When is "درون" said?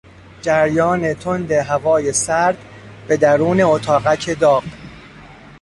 3.17-3.61